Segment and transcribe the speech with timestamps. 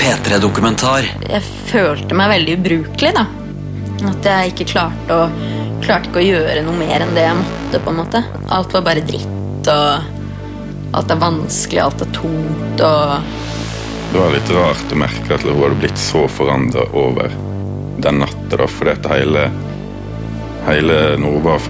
[0.00, 1.06] P3-dokumentar.
[1.26, 3.26] Jeg følte meg veldig ubrukelig, da.
[4.10, 5.28] At jeg ikke klarte å,
[5.84, 7.80] klarte ikke å gjøre noe mer enn det jeg måtte.
[7.82, 8.22] på en måte.
[8.54, 13.32] Alt var bare dritt, og alt er vanskelig, alt er tungt, og
[14.12, 17.32] Det var litt rart å merke at hun hadde blitt så forandra over
[18.00, 19.48] den natta, da, fordi at hele
[20.66, 21.66] Hele når hun var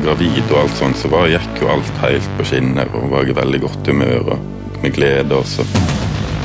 [0.00, 2.88] gravid og alt sånt, så var, gikk jo alt helt på skinner.
[2.94, 5.66] og Hun var i veldig godt humør og med glede også.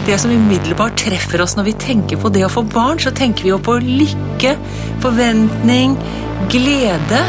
[0.05, 3.45] Det som umiddelbart treffer oss når vi tenker på det å få barn, så tenker
[3.45, 4.57] vi jo på lykke,
[5.03, 5.95] forventning,
[6.51, 7.21] glede.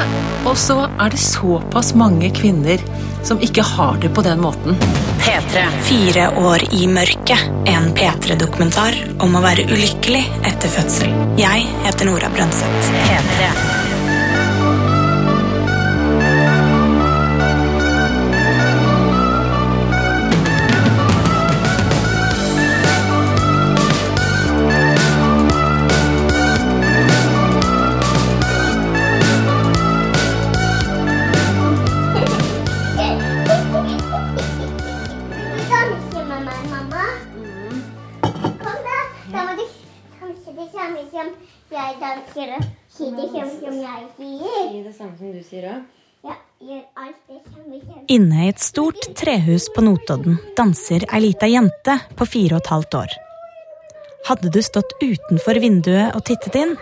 [0.45, 2.83] Og så er det såpass mange kvinner
[3.25, 4.77] som ikke har det på den måten.
[5.23, 5.63] P3.
[5.87, 7.47] Fire år i mørket.
[7.71, 11.17] En P3-dokumentar om å være ulykkelig etter fødsel.
[11.41, 12.93] Jeg heter Nora Brøndseth.
[13.07, 13.84] P3.
[48.15, 52.69] Inne i et stort trehus på Notodden danser ei lita jente på fire og et
[52.71, 53.15] halvt år.
[54.29, 56.77] Hadde du stått utenfor vinduet og tittet inn,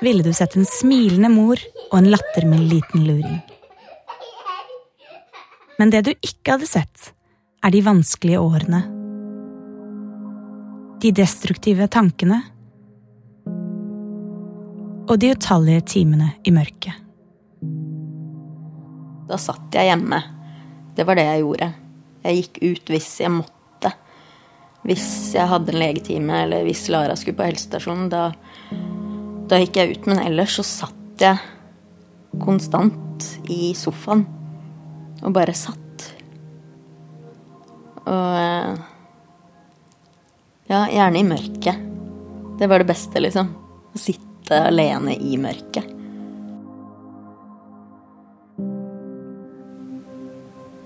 [0.00, 3.40] ville du sett en smilende mor og en lattermild liten luring.
[5.78, 7.10] Men det du ikke hadde sett,
[7.62, 8.80] er de vanskelige årene.
[11.02, 12.40] De destruktive tankene.
[15.08, 16.96] Og de utallige timene i mørket.
[19.28, 20.37] Da satt jeg hjemme.
[20.98, 21.68] Det var det jeg gjorde.
[22.24, 23.92] Jeg gikk ut hvis jeg måtte.
[24.82, 28.24] Hvis jeg hadde en legetime, eller hvis Lara skulle på helsestasjonen, da,
[29.50, 30.08] da gikk jeg ut.
[30.10, 31.38] Men ellers så satt jeg
[32.42, 34.26] konstant i sofaen
[35.22, 36.08] og bare satt.
[38.08, 38.86] Og eh,
[40.68, 41.86] Ja, gjerne i mørket.
[42.58, 43.54] Det var det beste, liksom.
[43.94, 45.94] Å sitte alene i mørket.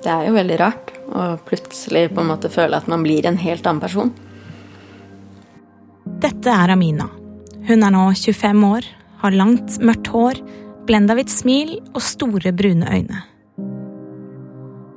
[0.02, 3.38] Det er jo veldig rart å plutselig på en måte føle at man blir en
[3.38, 4.10] helt annen person.
[6.22, 7.08] Dette er Amina.
[7.68, 8.86] Hun er nå 25 år,
[9.22, 10.40] har langt, mørkt hår,
[10.88, 13.22] blenda-hvitt smil og store, brune øyne.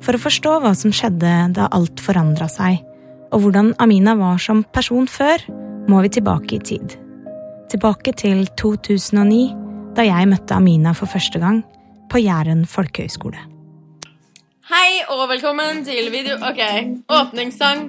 [0.06, 2.82] For å forstå hva som skjedde da alt forandra seg,
[3.34, 5.42] og hvordan Amina var som person før,
[5.90, 6.98] må vi tilbake i tid.
[7.70, 9.44] Tilbake til 2009,
[9.98, 11.62] da jeg møtte Amina for første gang
[12.10, 13.55] på Jæren folkehøgskole.
[14.66, 16.40] Hei og velkommen til video...
[16.42, 16.58] Ok,
[17.14, 17.84] åpningssang.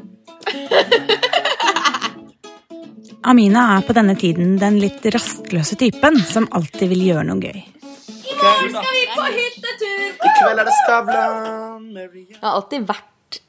[3.31, 7.63] Amina er på denne tiden den litt rastløse typen som alltid vil gjøre noe gøy.
[7.65, 10.03] I morgen skal vi på hyttetur!
[10.21, 11.87] I kveld er det Skavlan.
[11.97, 13.41] Jeg har alltid vært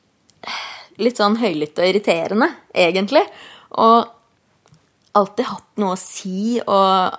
[1.04, 3.28] litt sånn høylytt og irriterende, egentlig.
[3.76, 4.08] Og
[5.20, 7.12] alltid hatt noe å si og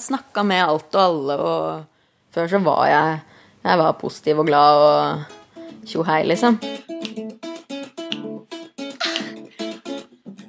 [0.00, 1.36] snakka med alt og alle.
[1.36, 1.84] Og
[2.32, 3.20] før så var jeg
[3.62, 5.38] Jeg var positiv og glad og
[5.86, 6.58] tjohei, liksom.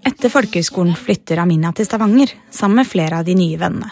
[0.04, 3.92] Etter folkehøyskolen flytter Amina til Stavanger sammen med flere av de nye vennene.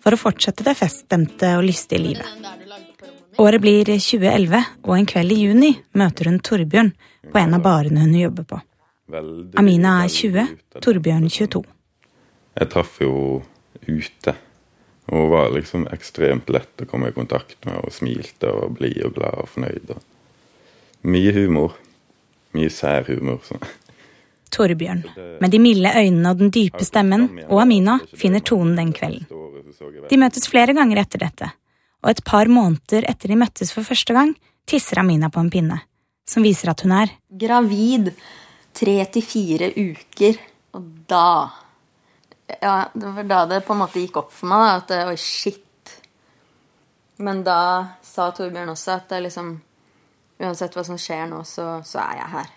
[0.00, 2.28] For å fortsette det feststemte og lystige livet.
[3.40, 6.90] Året blir 2011, og en kveld i juni møter hun Torbjørn
[7.30, 8.60] på en av barene hun jobber på.
[9.60, 10.54] Amina er 20.
[10.84, 11.62] Torbjørn 22.
[12.60, 13.12] Jeg traff jo
[13.86, 14.34] ute.
[15.10, 19.16] Hun var liksom ekstremt lett å komme i kontakt med, og smilte og blid og
[19.16, 19.94] glad og fornøyd.
[19.96, 20.04] Og
[21.02, 21.76] mye humor.
[22.56, 23.40] Mye sær humor.
[23.46, 23.58] Så.
[24.50, 25.04] Torbjørn,
[25.40, 29.26] med de milde øynene og den dype stemmen, og Amina finner tonen den kvelden.
[30.10, 31.52] De møtes flere ganger etter dette,
[32.02, 34.34] og et par måneder etter de møttes for første gang,
[34.66, 35.78] tisser Amina på en pinne,
[36.28, 38.10] som viser at hun er Gravid
[38.74, 40.38] tre til fire uker,
[40.74, 41.26] og da
[42.50, 45.06] Ja, det var da det på en måte gikk opp for meg, da, at det-
[45.06, 46.00] oi, shit.
[47.18, 49.60] Men da sa Torbjørn også at det liksom
[50.40, 52.52] Uansett hva som skjer nå, så, så er jeg her.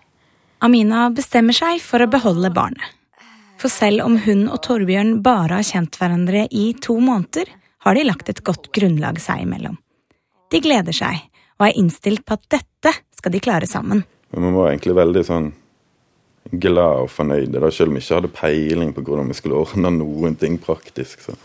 [0.64, 3.00] Amina bestemmer seg for å beholde barnet.
[3.60, 7.52] For selv om hun og Torbjørn bare har kjent hverandre i to måneder,
[7.84, 9.76] har de lagt et godt grunnlag seg imellom.
[10.52, 11.20] De gleder seg,
[11.60, 14.06] og er innstilt på at dette skal de klare sammen.
[14.32, 15.52] Men man var egentlig veldig sånn
[16.64, 19.92] glad og fornøyd, da, selv om vi ikke hadde peiling på hvordan vi skulle ordne
[19.96, 21.24] noen ting praktisk.
[21.24, 21.36] Så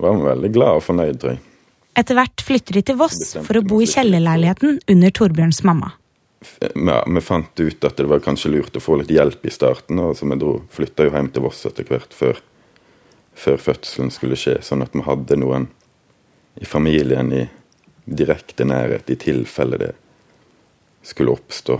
[0.00, 1.44] var man veldig glad og fornøyd, tror jeg.
[1.94, 5.92] Etter hvert flytter de til Voss for å bo i kjellerleiligheten under Torbjørns mamma.
[6.60, 9.98] ja, vi fant ut at det var kanskje lurt å få litt hjelp i starten,
[10.02, 12.40] og så vi dro, flytta jo hjem til Voss etter hvert før,
[13.34, 15.68] før fødselen skulle skje, sånn at vi hadde noen
[16.60, 17.46] i familien i
[18.04, 19.92] direkte nærhet i tilfelle det
[21.04, 21.78] skulle oppstå.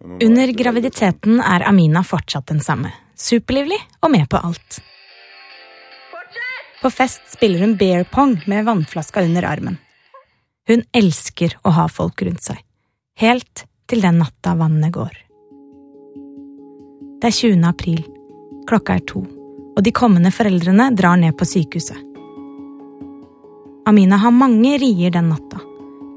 [0.00, 2.92] Under graviditeten er Amina fortsatt den samme.
[3.16, 4.80] Superlivlig og med på alt.
[6.80, 9.76] På fest spiller hun bear pong med vannflaska under armen.
[10.68, 12.60] Hun elsker å ha folk rundt seg.
[13.20, 15.16] Helt til den natta vannet går.
[17.20, 17.64] Det er 20.
[17.68, 18.04] april.
[18.68, 19.20] Klokka er to,
[19.76, 21.98] og de kommende foreldrene drar ned på sykehuset.
[23.88, 25.60] Amina har mange rier den natta.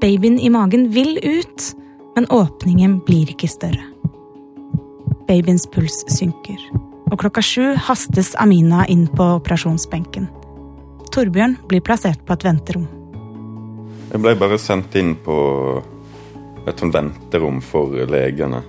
[0.00, 1.66] Babyen i magen vil ut,
[2.14, 3.82] men åpningen blir ikke større.
[5.28, 6.60] Babyens puls synker,
[7.10, 10.28] og klokka sju hastes Amina inn på operasjonsbenken.
[11.14, 12.86] Torbjørn blir plassert på et venterom.
[14.10, 15.36] Jeg ble bare sendt inn på
[16.66, 18.64] et sånt venterom for legene.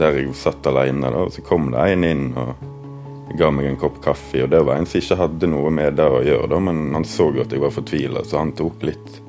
[0.00, 3.78] Der jeg satt alene, da, og så kom det en inn og ga meg en
[3.82, 4.46] kopp kaffe.
[4.46, 7.04] Og det var en som ikke hadde noe med det å gjøre, da, men han
[7.04, 9.20] så at jeg var fortvila, så han tok litt,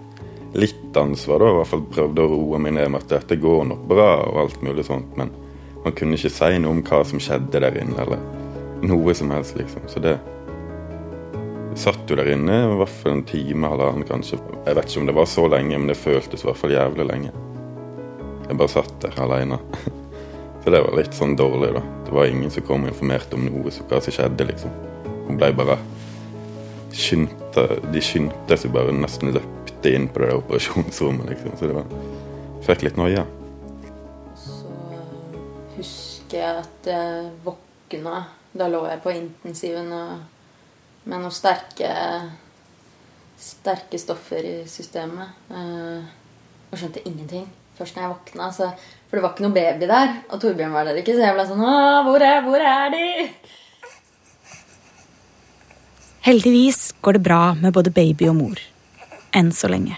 [0.56, 1.44] litt ansvar.
[1.44, 4.12] da, i hvert fall Prøvde å roe meg ned med at dette går nok bra,
[4.30, 5.12] og alt mulig sånt.
[5.20, 5.36] Men
[5.84, 8.24] han kunne ikke si noe om hva som skjedde der inne, eller
[8.88, 9.92] noe som helst, liksom.
[9.92, 10.22] Så det
[11.80, 14.40] satt jo der inne i hvert fall en time eller annen, kanskje.
[14.66, 17.08] Jeg vet ikke om det var så lenge, men det føltes i hvert fall jævlig
[17.08, 17.32] lenge.
[18.48, 19.60] Jeg bare satt der alene.
[20.62, 21.82] Så det var litt sånn dårlig, da.
[22.06, 24.74] Det var ingen som kom og informerte om noe som, hva som skjedde, liksom.
[25.26, 25.78] Hun ble bare
[26.92, 27.64] skyndte
[27.94, 31.56] De skyndte seg bare nesten løpte inn på det der operasjonsrommet, liksom.
[31.58, 31.88] Så det var
[32.62, 33.24] Fikk litt noia.
[34.38, 34.68] Så
[35.80, 38.20] husker jeg at jeg våkna.
[38.54, 40.20] Da lå jeg på intensiven og
[41.04, 41.92] med noen sterke
[43.42, 45.34] sterke stoffer i systemet.
[45.50, 46.04] eh,
[46.72, 48.52] og skjønte ingenting først når jeg våkna.
[48.56, 48.70] Så,
[49.10, 51.16] for det var ikke noe baby der, og Torbjørn var der ikke.
[51.18, 51.66] Så jeg ble sånn
[52.08, 53.08] hvor er, hvor er de?
[56.22, 58.62] Heldigvis går det bra med både baby og mor.
[59.34, 59.98] Enn så lenge.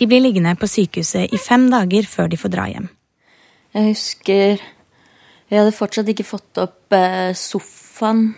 [0.00, 2.88] De blir liggende på sykehuset i fem dager før de får dra hjem.
[3.72, 4.62] Jeg husker
[5.52, 8.30] Vi hadde fortsatt ikke fått opp eh, sofaen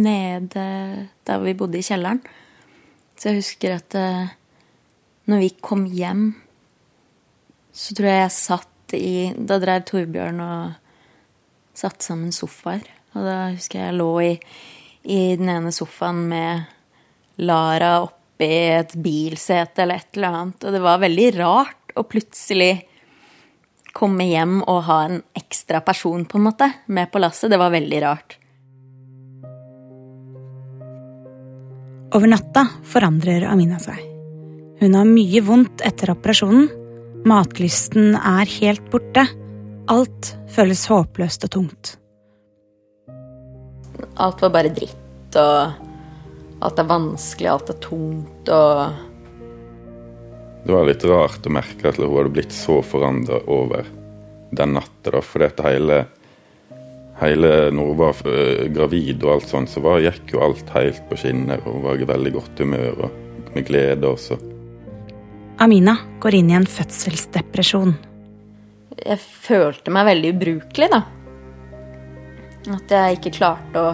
[0.00, 0.62] nede
[1.28, 2.22] der vi bodde i kjelleren.
[3.12, 4.30] Så jeg husker at eh,
[5.28, 6.30] når vi kom hjem,
[7.76, 12.88] så tror jeg jeg satt i Da drev Torbjørn og satte sammen sofaer.
[13.12, 14.34] Og da husker jeg jeg lå i,
[15.12, 18.48] i den ene sofaen med Lara oppi
[18.78, 20.64] et bilsete eller et eller annet.
[20.64, 22.78] Og det var veldig rart å plutselig
[23.96, 27.50] komme hjem og ha en ekstra person på en måte med på lasset.
[27.52, 28.36] Det var veldig rart.
[32.10, 33.98] Over natta forandrer Amina seg.
[34.80, 36.70] Hun har mye vondt etter operasjonen.
[37.28, 39.26] Matlysten er helt borte.
[39.92, 41.92] Alt føles håpløst og tungt.
[44.20, 49.09] Alt var bare dritt, og alt er vanskelig, alt er tungt, og
[50.64, 53.86] Det var litt rart å merke at hun hadde blitt så forandra over
[54.50, 55.10] den natta.
[55.10, 56.04] da, fordi at hele,
[57.20, 61.02] hele Når hun var øh, gravid og alt sånt, så var, gikk jo alt helt
[61.08, 61.62] på skinner.
[61.64, 63.18] Hun var i veldig godt humør og
[63.54, 64.38] med glede også.
[65.60, 67.96] Amina går inn i en fødselsdepresjon.
[69.00, 71.02] jeg følte meg veldig ubrukelig, da.
[72.76, 73.92] At jeg ikke klarte å,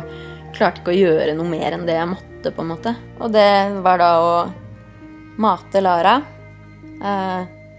[0.55, 2.95] klarte ikke å gjøre noe mer enn det jeg måtte, på en måte.
[3.19, 3.51] Og det
[3.83, 4.33] var da å
[5.43, 6.36] mate Lara, eh,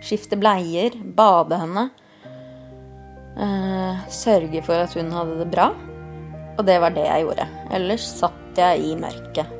[0.04, 1.88] skifte bleier, bade henne.
[3.38, 5.70] Eh, sørge for at hun hadde det bra.
[6.58, 7.48] Og det var det jeg gjorde.
[7.78, 9.52] Ellers satt jeg i mørket.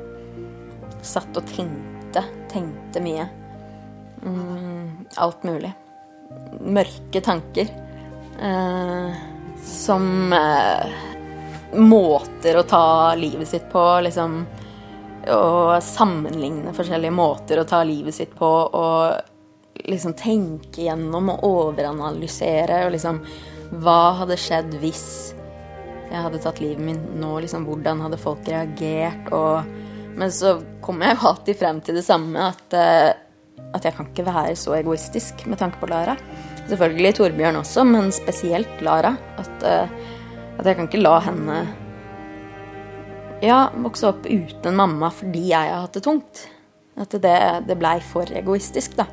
[1.06, 2.24] Satt og tenkte.
[2.50, 3.28] Tenkte mye.
[4.24, 5.70] Mm, alt mulig.
[6.58, 7.70] Mørke tanker.
[8.42, 9.20] Eh,
[9.62, 10.98] som eh,
[11.78, 14.40] måter å ta livet sitt på, liksom.
[15.28, 18.50] Og sammenligne forskjellige måter å ta livet sitt på.
[18.66, 19.37] Og
[19.88, 22.84] liksom tenke gjennom og overanalysere.
[22.86, 23.22] Og liksom
[23.82, 25.06] Hva hadde skjedd hvis
[26.08, 27.34] jeg hadde tatt livet mitt nå?
[27.44, 29.32] Liksom, hvordan hadde folk reagert?
[29.36, 29.66] Og,
[30.18, 33.10] men så kommer jeg jo alltid frem til det samme, at, eh,
[33.76, 36.16] at jeg kan ikke være så egoistisk med tanke på Lara.
[36.68, 39.12] Selvfølgelig Torbjørn også, men spesielt Lara.
[39.40, 39.98] At, eh,
[40.58, 41.60] at jeg kan ikke la henne
[43.44, 46.46] ja, vokse opp uten mamma fordi jeg har hatt det tungt.
[46.98, 49.06] At det, det blei for egoistisk, da.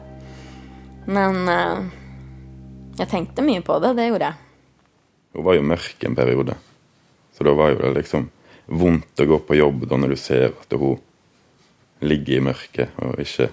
[1.05, 1.83] Men eh,
[2.99, 3.93] jeg tenkte mye på det.
[3.97, 4.41] Det gjorde jeg.
[5.35, 6.55] Hun var jo mørk en periode.
[7.35, 8.29] Så da var jo det liksom
[8.65, 10.97] vondt å gå på jobb da når du ser at hun
[12.05, 13.49] ligger i mørket og ikke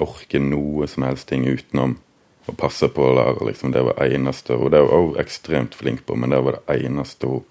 [0.00, 1.96] orker noe som helst ting utenom
[2.48, 3.38] å passe på Lara.
[3.46, 3.72] Liksom.
[3.72, 7.28] Det var eneste Og det var hun ekstremt flink på, men det var det eneste
[7.30, 7.44] hun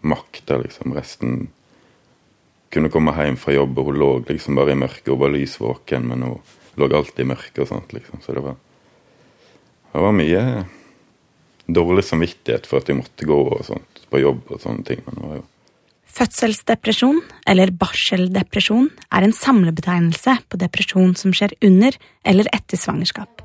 [0.00, 0.60] makta.
[0.60, 0.94] Liksom.
[0.94, 1.48] Resten
[2.70, 5.10] kunne komme hjem fra jobb, og hun lå liksom bare i mørket.
[5.10, 6.38] Hun var lys våken, men hun
[6.78, 7.94] lå alltid i mørket og sånt.
[7.96, 8.20] liksom.
[8.22, 8.58] Så det var,
[9.92, 10.42] det var mye
[11.70, 15.02] dårlig samvittighet for at jeg måtte gå og sånt, på jobb og sånne ting.
[15.06, 15.46] men det var jo
[16.10, 21.94] Fødselsdepresjon, eller barseldepresjon, er en samlebetegnelse på depresjon som skjer under
[22.26, 23.44] eller etter svangerskap.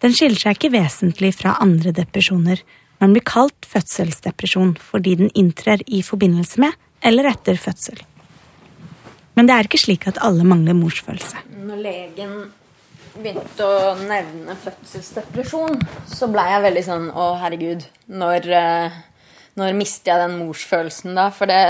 [0.00, 2.62] Den skiller seg ikke vesentlig fra andre depresjoner,
[3.02, 6.72] men blir kalt fødselsdepresjon fordi den inntrer i forbindelse med
[7.04, 8.00] eller etter fødsel.
[9.38, 11.44] Men det er ikke slik at alle mangler morsfølelse.
[11.62, 12.32] Når legen
[13.18, 15.78] begynte å nevne fødselsdepresjon,
[16.10, 17.86] så blei jeg veldig sånn Å, herregud.
[18.18, 18.96] Når, eh,
[19.60, 21.28] når mister jeg den morsfølelsen da?
[21.34, 21.60] For det,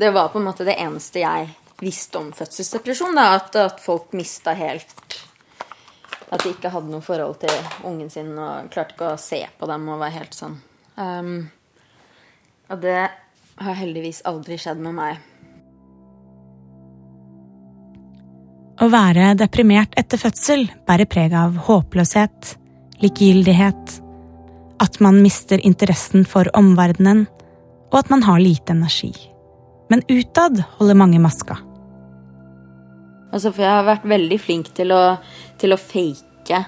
[0.00, 3.14] det, var på en måte det eneste jeg visste om fødselsdepresjon.
[3.14, 5.18] Da, at, at folk mista helt
[6.28, 7.54] At de ikke hadde noe forhold til
[7.86, 10.58] ungen sin og klarte ikke å se på dem og var helt sånn.
[10.98, 11.46] Um,
[12.68, 13.00] og det
[13.62, 15.22] har heldigvis aldri skjedd med meg.
[18.88, 22.56] Å være deprimert etter fødsel bærer preg av håpløshet,
[23.02, 24.00] likegyldighet,
[24.80, 27.26] at man mister interessen for omverdenen,
[27.92, 29.12] og at man har lite energi.
[29.92, 31.58] Men utad holder mange maska.
[33.28, 35.20] Altså, for jeg har vært veldig flink til å,
[35.60, 36.62] til å fake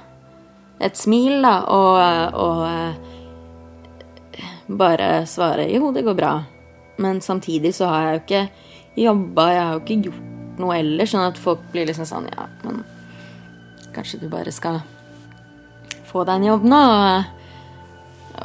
[0.77, 2.61] et smil, da, og, og
[4.77, 6.45] bare svare 'jo, det går bra'.
[7.01, 8.45] Men samtidig så har jeg jo ikke
[9.09, 12.47] jobba, jeg har jo ikke gjort noe ellers, sånn at folk blir liksom sånn Ja,
[12.65, 12.83] men
[13.95, 14.81] kanskje du bare skal
[16.11, 17.37] få deg en jobb nå og,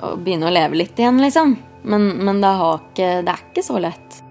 [0.01, 1.57] og begynne å leve litt igjen, liksom.
[1.85, 4.21] Men, men det, ikke, det er ikke så lett.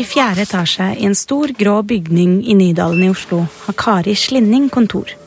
[0.00, 4.70] I fjerde etasje i en stor, grå bygning i Nydalen i Oslo har Kari Slinning
[4.72, 5.19] kontor.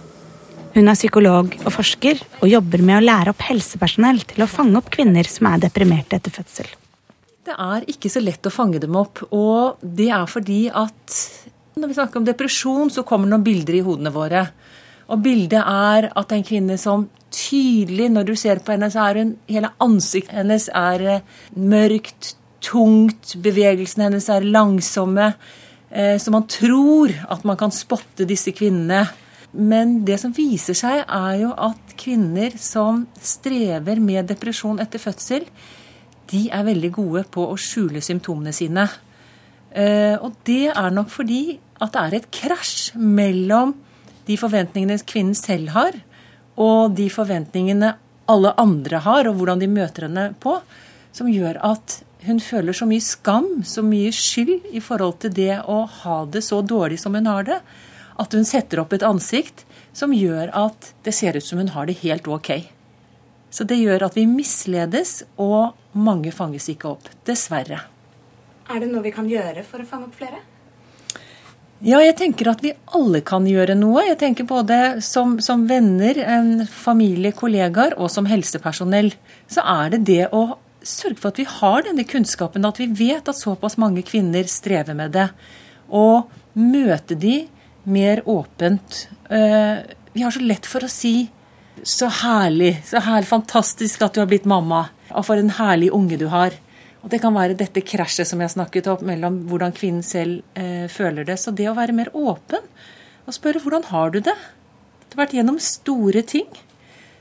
[0.73, 4.79] Hun er psykolog og forsker, og jobber med å lære opp helsepersonell til å fange
[4.79, 6.71] opp kvinner som er deprimerte etter fødsel.
[7.45, 11.19] Det er ikke så lett å fange dem opp, og det er fordi at
[11.77, 14.47] når vi snakker om depresjon, så kommer noen bilder i hodene våre.
[15.13, 19.21] Og bildet er at en kvinne som tydelig, når du ser på henne, så er
[19.21, 25.33] hun Hele ansiktet hennes er eh, mørkt, tungt, bevegelsene hennes er langsomme.
[25.91, 29.03] Eh, så man tror at man kan spotte disse kvinnene
[29.53, 35.45] men det som viser seg, er jo at kvinner som strever med depresjon etter fødsel,
[36.31, 38.87] de er veldig gode på å skjule symptomene sine.
[39.69, 43.75] Eh, og det er nok fordi at det er et krasj mellom
[44.25, 45.99] de forventningene kvinnen selv har,
[46.57, 47.93] og de forventningene
[48.33, 50.57] alle andre har, og hvordan de møter henne på,
[51.13, 55.57] som gjør at hun føler så mye skam, så mye skyld i forhold til det
[55.69, 57.59] å ha det så dårlig som hun har det
[58.19, 61.89] at hun setter opp et ansikt som gjør at det ser ut som hun har
[61.89, 62.51] det helt ok.
[63.53, 67.09] Så det gjør at vi misledes, og mange fanges ikke opp.
[67.27, 67.83] Dessverre.
[68.71, 70.41] Er det noe vi kan gjøre for å fange opp flere?
[71.83, 74.05] Ja, jeg tenker at vi alle kan gjøre noe.
[74.07, 76.15] Jeg tenker både som, som venner,
[76.71, 79.11] familie, kollegaer og som helsepersonell.
[79.51, 80.45] Så er det det å
[80.83, 84.95] sørge for at vi har denne kunnskapen, at vi vet at såpass mange kvinner strever
[84.95, 85.27] med det.
[85.91, 87.43] Og møte de
[87.83, 89.07] mer åpent.
[89.29, 89.77] Eh,
[90.13, 91.29] vi har så lett for å si
[91.83, 96.17] 'så herlig', 'så herlig, fantastisk at du har blitt mamma', og 'for en herlig unge
[96.17, 96.53] du har'.
[97.03, 100.87] Og Det kan være dette krasjet som jeg snakket om, mellom hvordan kvinnen selv eh,
[100.87, 101.37] føler det.
[101.39, 102.63] Så det å være mer åpen
[103.27, 104.37] og spørre 'hvordan har du det'?
[105.09, 106.47] Det har vært gjennom store ting.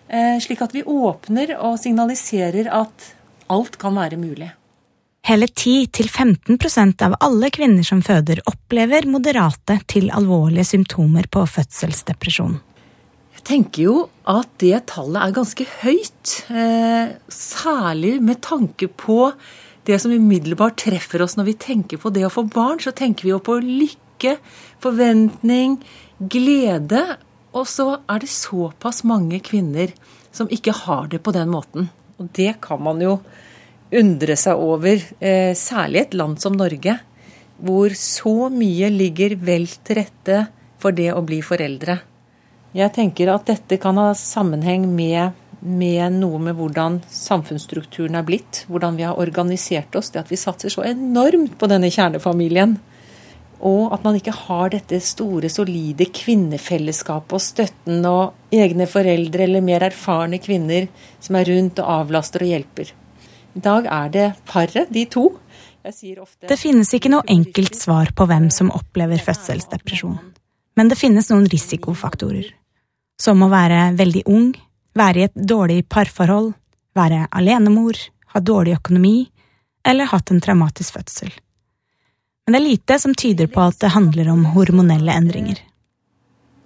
[0.09, 3.15] Eh, slik at vi åpner og signaliserer at
[3.51, 4.53] alt kan være mulig.
[5.23, 12.57] Hele 10-15% av alle kvinner som føder, opplever moderate til alvorlige symptomer på fødselsdepresjon.
[13.37, 13.95] Jeg tenker jo
[14.27, 16.33] at det tallet er ganske høyt.
[16.51, 19.31] Eh, særlig med tanke på
[19.87, 22.83] det som umiddelbart treffer oss når vi tenker på det å få barn.
[22.83, 24.37] Så tenker vi jo på lykke,
[24.83, 25.79] forventning,
[26.19, 27.05] glede.
[27.55, 29.95] Og så er det såpass mange kvinner
[30.35, 31.93] som ikke har det på den måten.
[32.19, 33.21] Og det kan man jo
[33.93, 36.99] undre seg over, eh, særlig et land som Norge,
[37.63, 40.47] hvor så mye ligger vel til rette
[40.83, 42.01] for det å bli foreldre.
[42.75, 48.65] Jeg tenker at dette kan ha sammenheng med, med noe med hvordan samfunnsstrukturen er blitt,
[48.69, 52.79] hvordan vi har organisert oss, det at vi satser så enormt på denne kjernefamilien.
[53.63, 59.63] Og at man ikke har dette store, solide kvinnefellesskapet og støtten og egne foreldre eller
[59.63, 60.89] mer erfarne kvinner
[61.23, 62.91] som er rundt og avlaster og hjelper.
[63.53, 65.29] I dag er det paret, de to.
[65.83, 70.19] Ofte, det finnes ikke noe enkelt svar på hvem som opplever fødselsdepresjon.
[70.79, 72.47] Men det finnes noen risikofaktorer.
[73.21, 74.53] Som å være veldig ung,
[74.97, 76.53] være i et dårlig parforhold,
[76.97, 77.99] være alenemor,
[78.33, 79.17] ha dårlig økonomi
[79.89, 81.33] eller hatt en traumatisk fødsel.
[82.47, 85.59] Men det er lite som tyder på at det handler om hormonelle endringer.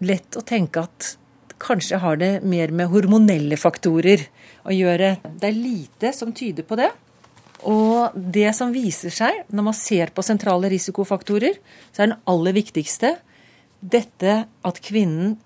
[0.04, 1.16] Lett å tenke at
[1.62, 4.26] kanskje har det mer med hormonelle faktorer
[4.66, 5.16] å gjøre.
[5.24, 6.90] Det er lite som tyder på det.
[7.66, 11.56] Og det som viser seg når man ser på sentrale risikofaktorer,
[11.92, 13.16] så er den aller viktigste
[13.80, 15.36] dette at kvinnen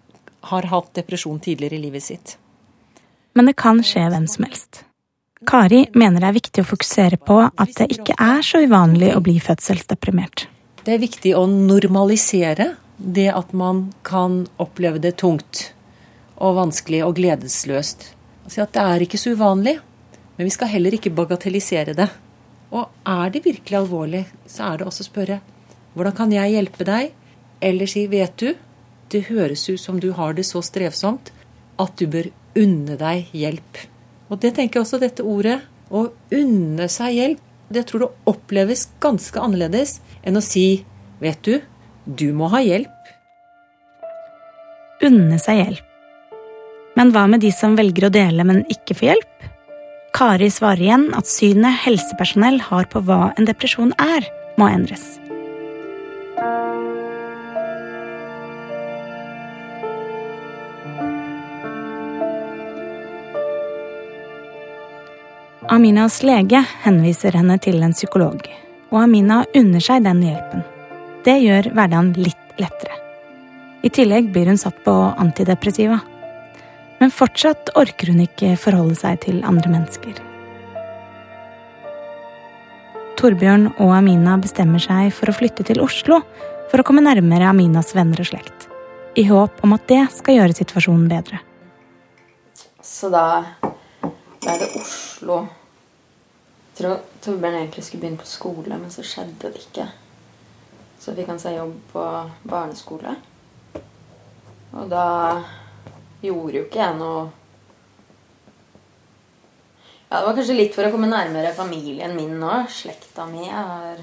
[0.50, 2.36] har hatt depresjon tidligere i livet sitt.
[3.36, 4.84] Men det kan skje hvem som helst.
[5.46, 9.22] Kari mener det er viktig å fokusere på at det ikke er så uvanlig å
[9.24, 10.46] bli fødselsdeprimert.
[10.84, 15.70] Det er viktig å normalisere det at man kan oppleve det tungt
[16.40, 18.10] og vanskelig og gledesløst.
[18.44, 19.76] Altså at det er ikke så uvanlig,
[20.36, 22.08] men vi skal heller ikke bagatellisere det.
[22.70, 25.40] Og er det virkelig alvorlig, så er det også å spørre
[25.94, 27.10] hvordan kan jeg hjelpe deg?
[27.60, 28.54] Eller si vet du,
[29.10, 31.32] det høres ut som du har det så strevsomt
[31.82, 33.82] at du bør unne deg hjelp.
[34.30, 35.58] Og det tenker jeg også dette ordet,
[35.90, 40.84] å unne seg hjelp, det tror det oppleves ganske annerledes enn å si
[41.22, 41.58] vet du,
[42.06, 43.14] du må ha hjelp.
[45.06, 45.89] Unne seg hjelp.
[46.98, 49.48] Men hva med de som velger å dele, men ikke får hjelp?
[50.16, 54.26] Kari svarer igjen at synet helsepersonell har på hva en depresjon er,
[54.58, 55.20] må endres.
[65.70, 68.40] Aminas lege henviser henne til en psykolog,
[68.90, 70.64] og Amina unner seg den hjelpen.
[71.22, 72.96] Det gjør hverdagen litt lettere.
[73.86, 76.00] I tillegg blir hun satt på antidepressiva.
[77.00, 80.18] Men fortsatt orker hun ikke forholde seg til andre mennesker.
[83.20, 86.20] Torbjørn og Amina bestemmer seg for å flytte til Oslo
[86.70, 88.68] for å komme nærmere Aminas venner og slekt.
[89.16, 91.40] I håp om at det skal gjøre situasjonen bedre.
[92.84, 93.24] Så da,
[94.40, 95.40] ble det Oslo
[96.70, 99.84] Jeg tror Torbjørn egentlig skulle begynne på skole, men så skjedde det ikke.
[101.00, 102.04] Så fikk han seg jobb på
[102.48, 103.16] barneskole.
[104.70, 105.04] Og da
[106.22, 107.28] gjorde jo ikke jeg noe
[110.10, 112.54] Ja, det var kanskje litt for å komme nærmere familien min nå.
[112.66, 113.44] Slekta mi.
[113.46, 114.00] er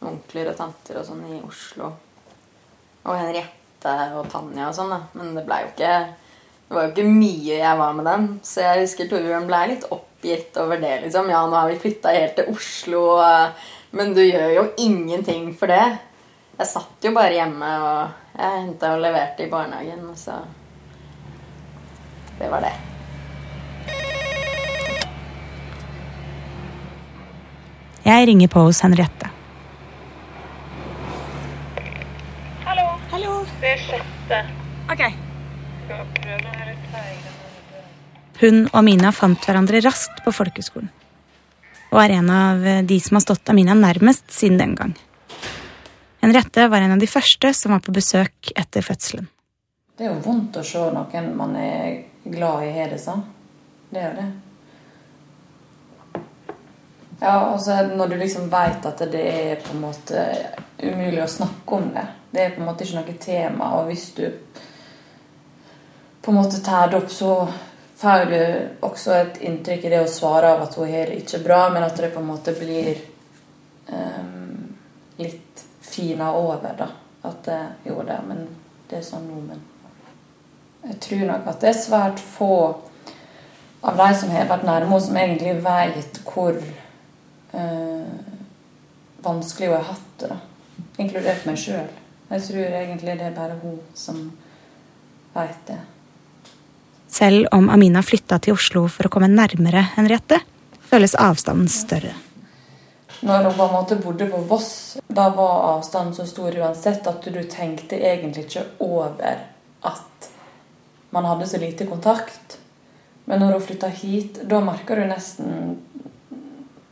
[0.00, 1.90] onkler og tanter og sånn i Oslo.
[3.04, 5.02] Og Henriette og Tanja og sånn, da.
[5.18, 5.92] Men det blei jo ikke
[6.68, 8.24] Det var jo ikke mye jeg var med dem.
[8.48, 10.94] Så jeg husker Torbjørn blei litt oppgitt over det.
[11.02, 11.28] liksom.
[11.28, 13.02] Ja, nå har vi flytta helt til Oslo,
[13.92, 15.84] men du gjør jo ingenting for det.
[16.56, 20.40] Jeg satt jo bare hjemme, og jeg henta og leverte i barnehagen, så
[22.42, 22.72] Det var det.
[28.02, 29.30] Jeg ringer på hos Henriette.
[32.64, 32.88] Hallo.
[33.12, 33.36] Hallo.
[33.60, 34.42] Det er sjette.
[34.90, 35.04] Ok.
[38.42, 40.90] Hun og Mina fant hverandre raskt på folkeskolen,
[41.94, 44.96] og er en av de som har stått Amina nærmest siden den gang.
[46.26, 49.30] Henriette var en av de første som var på besøk etter fødselen.
[49.94, 53.22] Det er jo vondt å se noen man er glad i det sånn.
[53.90, 54.30] Det er jo det.
[57.22, 60.24] Ja, altså Når du liksom veit at det er på en måte
[60.82, 62.06] umulig å snakke om det.
[62.32, 63.68] Det er på en måte ikke noe tema.
[63.78, 64.24] Og hvis du
[66.22, 67.34] på en måte tar det opp, så
[68.02, 68.40] får du
[68.88, 71.86] også et inntrykk i det å svare av at hun har det ikke bra, men
[71.86, 72.98] at det på en måte blir
[73.86, 74.74] um,
[75.22, 76.88] litt fina over, da.
[77.22, 78.48] At det, jo, det, men
[78.90, 79.62] det er sånn nå, men
[80.82, 82.54] Jeg tror nok at det er svært få
[83.82, 86.58] av de som har vært nærme henne, som egentlig vet hvor
[87.54, 88.12] uh,
[89.22, 90.38] vanskelig hun har hatt det.
[91.02, 91.90] Inkludert meg sjøl.
[92.32, 94.24] Jeg tror egentlig det er bare hun som
[95.34, 95.78] vet det.
[97.12, 100.40] Selv om Amina flytta til Oslo for å komme nærmere Henriette,
[100.88, 102.14] føles avstanden større.
[103.22, 104.72] Når hun på en måte bodde på Voss,
[105.06, 109.44] da var avstanden så stor uansett at du tenkte egentlig ikke over
[109.86, 110.31] at
[111.12, 112.58] man hadde så lite kontakt.
[113.24, 115.76] Men når hun flytta hit, da merka du nesten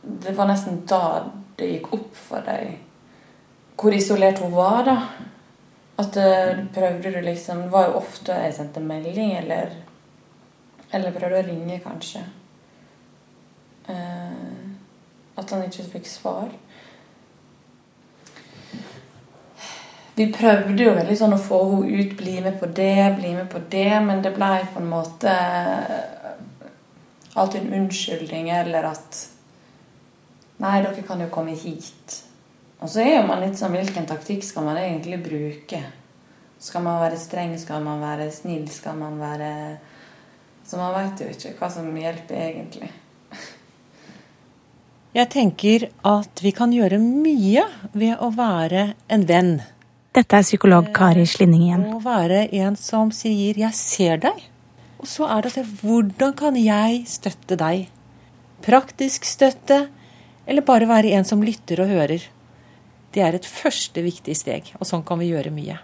[0.01, 2.79] Det var nesten da det gikk opp for deg
[3.81, 4.95] hvor isolert hun var, da.
[6.01, 9.73] At uh, prøvde du liksom Det var jo ofte jeg sendte melding eller
[10.91, 12.21] eller prøvde å ringe, kanskje.
[13.87, 14.75] Uh,
[15.39, 16.51] at han ikke fikk svar.
[20.21, 23.47] Vi prøvde jo veldig sånn å få henne ut, bli med på det, bli med
[23.49, 25.31] på det, men det ble på en måte
[27.33, 29.21] alltid en unnskyldning eller at
[30.61, 32.19] Nei, dere kan jo komme hit.
[32.83, 35.81] Og så er jo man litt sånn Hvilken taktikk skal man egentlig bruke?
[36.61, 37.57] Skal man være streng?
[37.57, 38.69] Skal man være snill?
[38.69, 39.51] Skal man være
[40.61, 42.93] Så man veit jo ikke hva som hjelper egentlig.
[45.17, 47.65] Jeg tenker at vi kan gjøre mye
[47.97, 49.55] ved å være en venn.
[50.11, 51.83] Dette er psykolog Kari Slinning igjen.
[51.95, 54.41] Å være en som sier 'jeg ser deg'.
[54.99, 57.87] Og så er det å se hvordan kan jeg støtte deg?
[58.61, 59.87] Praktisk støtte,
[60.45, 62.27] eller bare være en som lytter og hører.
[63.13, 65.79] Det er et første viktig steg, og sånn kan vi gjøre mye.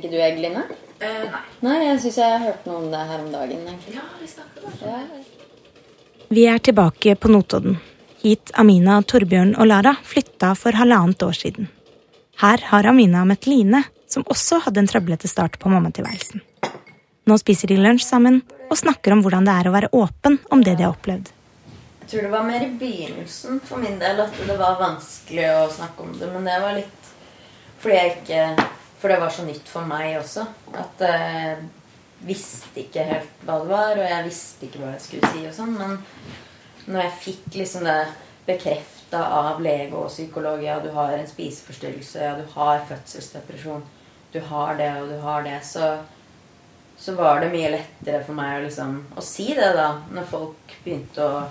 [0.00, 0.62] Spiser ikke du egentlig, Line?
[1.00, 1.40] Eh, nei.
[1.60, 3.66] Nei, jeg syns jeg hørte noe om det her om dagen.
[3.68, 3.94] egentlig.
[3.94, 4.62] Ja, vi snakker.
[4.80, 5.00] Ja.
[6.30, 7.76] Vi er tilbake på Notodden.
[8.22, 11.68] Hit Amina, Torbjørn og Lara flytta for halvannet år siden.
[12.40, 16.40] Her har Amina møtt Line, som også hadde en trøblete start på mammatilværelsen.
[17.28, 20.64] Nå spiser de lunsj sammen og snakker om hvordan det er å være åpen om
[20.64, 21.28] det de har opplevd.
[22.00, 25.68] Jeg tror det var mer i begynnelsen for min del at det var vanskelig å
[25.76, 26.32] snakke om det.
[26.32, 26.96] Men det var litt
[27.80, 30.44] fordi jeg ikke For det var så nytt for meg også.
[30.76, 31.56] At jeg
[32.28, 35.56] visste ikke helt hva det var, og jeg visste ikke hva jeg skulle si og
[35.56, 35.76] sånn.
[35.78, 35.96] Men
[36.90, 37.98] når jeg fikk liksom det
[38.46, 43.82] bekrefta av lege og psykolog Ja, du har en spiseforstyrrelse, ja, du har fødselsdepresjon,
[44.32, 45.94] du har det og du har det, så
[47.00, 49.86] så var det mye lettere for meg å, liksom, å si det, da.
[50.12, 51.42] Når folk begynte å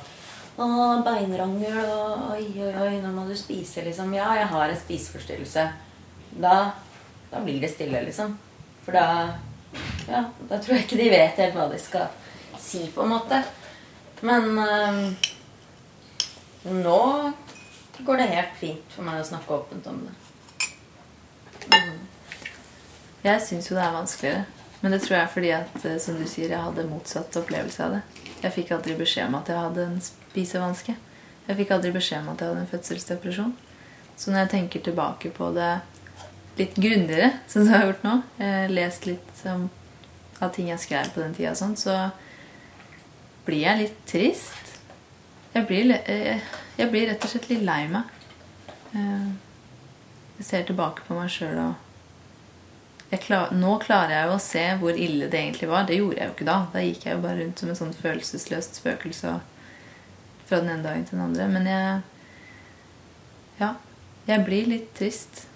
[0.59, 0.65] Å,
[1.05, 4.11] beinrangel og oi, oi, oi, nå må du spise, liksom.
[4.13, 5.63] Ja, jeg har en spiseforstyrrelse.
[6.43, 6.55] Da,
[7.31, 8.37] da blir det stille, liksom.
[8.85, 9.05] For da
[10.09, 12.07] Ja, da tror jeg ikke de vet helt hva de skal
[12.57, 13.43] si, på en måte.
[14.25, 15.01] Men øh,
[16.65, 17.01] nå
[18.05, 20.15] går det helt fint for meg å snakke åpent om det.
[23.23, 24.45] Jeg syns jo det er vanskeligere.
[24.81, 27.83] Men det tror jeg er fordi at eh, som du sier, jeg hadde motsatt opplevelse
[27.83, 28.01] av det.
[28.39, 30.95] Jeg fikk aldri beskjed om at jeg hadde en spisevanske.
[31.49, 33.55] Jeg fikk aldri beskjed om at jeg hadde en fødselsdepresjon.
[34.15, 35.73] Så når jeg tenker tilbake på det
[36.59, 38.15] litt grundigere, sånn som jeg har gjort nå,
[38.73, 41.95] lest litt av ting jeg skrev på den tida, sånn, så
[43.47, 44.75] blir jeg litt trist.
[45.55, 46.39] Jeg blir, eh,
[46.77, 48.03] jeg blir rett og slett litt lei meg.
[48.95, 49.29] Eh,
[50.39, 54.95] Jeg ser tilbake på meg sjøl og klar, nå klarer jeg jo å se hvor
[54.95, 55.83] ille det egentlig var.
[55.83, 56.67] Det gjorde jeg jo ikke da.
[56.71, 59.33] Da gikk jeg jo bare rundt som et sånn følelsesløst spøkelse
[60.47, 61.47] fra den ene dagen til den andre.
[61.47, 62.01] Men jeg
[63.59, 63.73] Ja.
[64.27, 65.47] Jeg blir litt trist.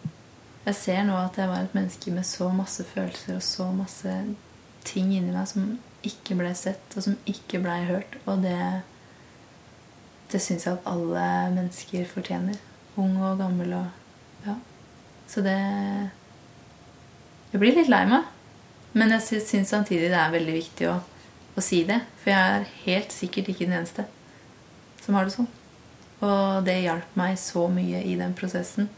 [0.65, 4.13] Jeg ser nå at jeg var et menneske med så masse følelser og så masse
[4.87, 5.73] ting inni meg som
[6.03, 8.17] ikke ble sett, og som ikke ble hørt.
[8.27, 8.57] Og det
[10.33, 11.23] Det syns jeg at alle
[11.53, 12.55] mennesker fortjener.
[12.97, 14.55] Ung og gammel og Ja.
[15.27, 15.57] Så det
[17.53, 18.23] jeg blir litt lei meg.
[18.93, 20.95] Men jeg sy- syns samtidig det er veldig viktig å,
[21.57, 21.99] å si det.
[22.21, 24.05] For jeg er helt sikkert ikke den eneste
[25.03, 25.47] som har det sånn.
[26.23, 28.89] Og det hjalp meg så mye i den prosessen.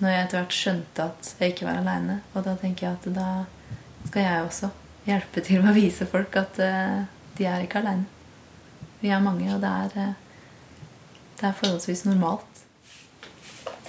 [0.00, 2.20] Når jeg etter hvert skjønte at jeg ikke var aleine.
[2.34, 3.28] Og da tenker jeg at da
[4.08, 4.70] skal jeg også
[5.06, 7.04] hjelpe til med å vise folk at uh,
[7.38, 8.08] de er ikke aleine.
[9.00, 10.86] Vi er mange, og det er, uh,
[11.40, 12.64] det er forholdsvis normalt.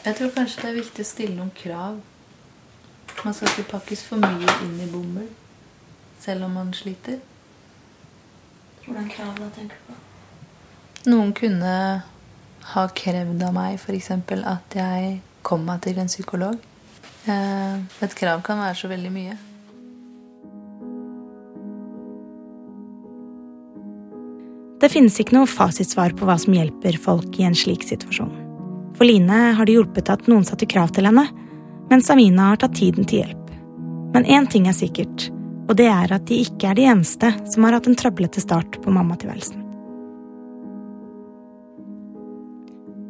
[0.05, 2.03] Jeg tror kanskje det er viktig å stille noen krav
[3.25, 5.29] man skal ikke pakkes for mye inn i bomull,
[6.21, 7.17] selv om man sliter.
[8.85, 9.95] Hvordan krav da, tenker du på?
[11.09, 11.71] Noen kunne
[12.73, 14.11] ha krevd av meg f.eks.
[14.11, 15.15] at jeg
[15.45, 16.57] kom meg til en psykolog.
[17.29, 19.37] Eh, Et krav kan være så veldig mye.
[24.81, 28.33] Det finnes ikke noe fasitsvar på hva som hjelper folk i en slik situasjon.
[28.95, 31.25] For Line har det hjulpet at noen satte krav til henne,
[31.89, 33.49] mens Amina har tatt tiden til hjelp.
[34.13, 35.29] Men én ting er sikkert,
[35.67, 38.77] og det er at de ikke er de eneste som har hatt en trøblete start
[38.83, 39.64] på mammatilværelsen.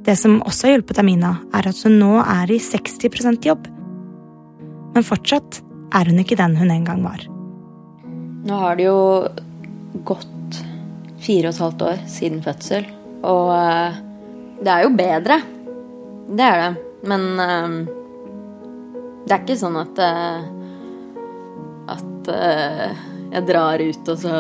[0.05, 3.65] Det som også har hjulpet Amina, er at hun nå er i 60 jobb.
[4.93, 5.63] Men fortsatt
[5.97, 7.23] er hun ikke den hun en gang var.
[8.45, 8.99] Nå har det jo
[10.05, 10.59] gått
[11.25, 12.85] fire og et halvt år siden fødsel,
[13.25, 13.97] og eh,
[14.61, 15.39] det er jo bedre.
[16.29, 16.71] Det er det.
[17.09, 17.75] Men eh,
[19.25, 20.51] det er ikke sånn at eh,
[21.85, 24.37] At jeg drar ut, og så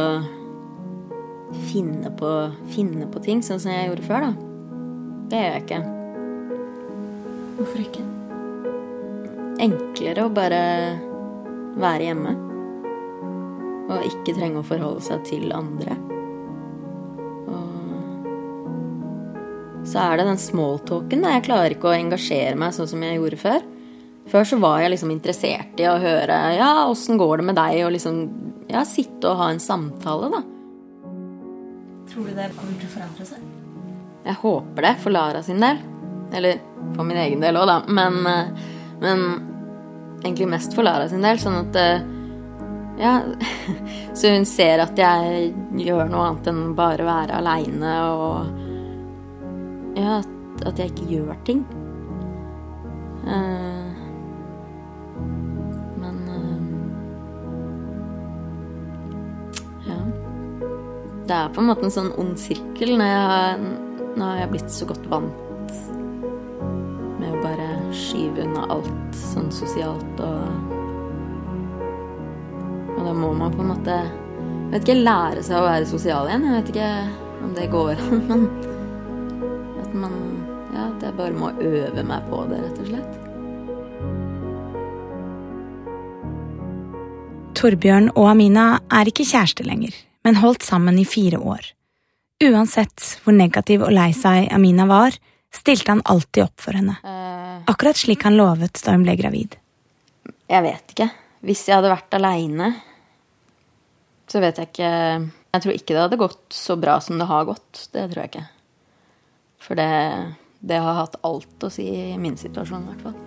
[1.69, 2.31] finner på,
[2.73, 4.44] finner på ting, sånn som jeg gjorde før, da.
[5.31, 5.81] Det gjør jeg ikke.
[7.55, 8.03] Hvorfor ikke?
[9.65, 10.63] Enklere å bare
[11.81, 12.33] være hjemme.
[13.85, 15.95] Og ikke trenge å forholde seg til andre.
[17.49, 17.71] Og
[19.89, 21.25] så er det den smalltalken.
[21.29, 23.61] Jeg klarer ikke å engasjere meg sånn som jeg gjorde før.
[24.29, 27.83] Før så var jeg liksom interessert i å høre ja, åssen går det med deg,
[27.85, 28.23] og liksom
[28.73, 30.41] ja, sitte og ha en samtale, da.
[32.09, 33.54] Tror du det kommer til å forandre seg?
[34.25, 35.77] Jeg håper det for Lara sin del.
[36.33, 36.57] Eller
[36.95, 37.77] for min egen del òg, da.
[37.87, 38.65] Men, eh,
[39.01, 39.25] men
[40.23, 41.39] egentlig mest for Lara sin del.
[41.41, 42.11] Sånn at eh,
[42.95, 43.19] Ja,
[44.17, 45.49] så hun ser at jeg
[45.83, 48.61] gjør noe annet enn bare være aleine og
[49.99, 50.21] Ja,
[50.65, 51.65] at, jeg ikke gjør ting.
[53.27, 53.91] Eh,
[56.01, 56.21] men
[59.85, 59.99] Ja.
[61.25, 63.65] Det er på en måte en sånn ond sirkel når jeg har,
[64.15, 65.71] nå har jeg blitt så godt vant
[67.19, 70.73] med å bare skyve unna alt sånn sosialt og
[72.95, 76.29] Og da må man på en måte Jeg vet ikke, lære seg å være sosial
[76.29, 76.45] igjen.
[76.47, 76.91] Jeg vet ikke
[77.43, 80.15] om det går an, men at man
[80.71, 83.21] Ja, at jeg bare må øve meg på det, rett og slett.
[87.55, 89.95] Torbjørn og Amina er ikke kjærester lenger,
[90.27, 91.74] men holdt sammen i fire år.
[92.45, 95.15] Uansett hvor negativ og lei seg Amina var,
[95.53, 96.97] stilte han alltid opp for henne.
[97.65, 99.55] Akkurat slik han lovet da hun ble gravid.
[100.51, 101.09] Jeg vet ikke.
[101.45, 102.71] Hvis jeg hadde vært aleine,
[104.29, 104.91] så vet jeg ikke
[105.55, 107.85] Jeg tror ikke det hadde gått så bra som det har gått.
[107.93, 108.47] Det tror jeg ikke.
[109.65, 109.89] For det,
[110.59, 113.21] det har hatt alt å si i min situasjon, i hvert fall.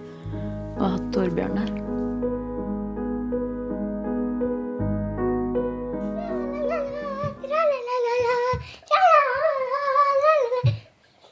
[0.77, 1.98] Og hatt Torbjørn der.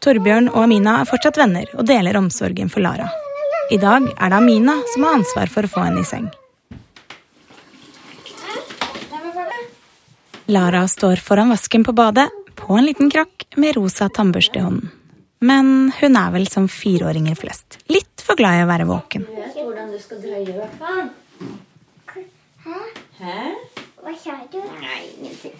[0.07, 3.09] Torbjørn og Amina er fortsatt venner og deler omsorgen for Lara.
[3.75, 6.29] I dag er det Amina som har ansvar for å få henne i seng.
[10.47, 14.93] Lara står foran vasken på badet, på en liten krakk med rosa tannbørste i hånden.
[15.43, 17.81] Men hun er vel som fireåringer flest.
[17.91, 19.27] Litt for glad i å være våken.
[19.27, 21.11] vet hvordan du skal drøye, i hvert fall.
[22.63, 22.79] Hæ?
[23.19, 23.41] Hæ?
[24.07, 24.63] Hva sa du?
[24.81, 25.59] Nei, ingenting.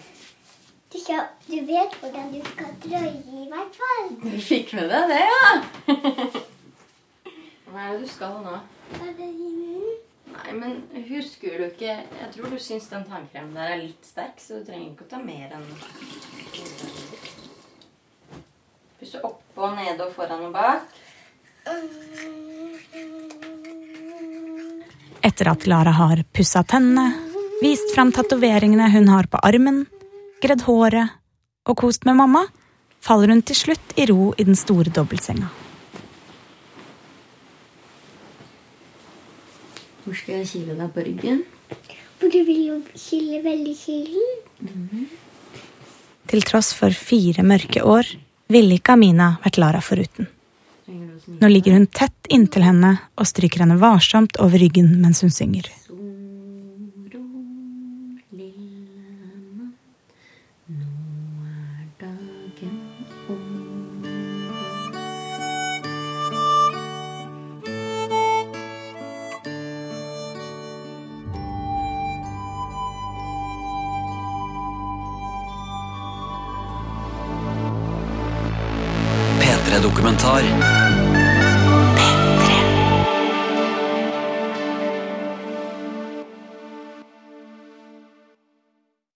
[1.07, 1.13] Du
[1.47, 4.09] du vet hvordan du skal drøye, i hvert fall.
[4.19, 5.45] Du fikk med deg det, ja?
[7.71, 8.57] Hva er det du skal nå?
[8.97, 9.95] Hva det i munnen?
[10.27, 10.75] Nei, men
[11.07, 14.67] husker du ikke Jeg tror du syns den tannkremen der er litt sterk, så du
[14.67, 15.63] trenger ikke å ta mer enn
[18.99, 21.03] Pusse oppå og nede og foran og bak.
[25.23, 27.13] Etter at Lara har pussa tennene,
[27.61, 29.85] vist fram tatoveringene hun har på armen,
[30.43, 31.17] gredd håret
[31.67, 32.45] og kost med mamma,
[33.03, 35.49] faller hun til slutt i ro i den store dobbeltsenga.
[40.05, 41.41] Hvor skal jeg kile deg på ryggen?
[42.17, 45.09] For du vil jo kile veldig sjelden.
[46.27, 48.07] Til tross for fire mørke år
[48.51, 50.29] ville ikke Amina vært Lara foruten.
[50.87, 55.67] Nå ligger hun tett inntil henne og stryker henne varsomt over ryggen mens hun synger.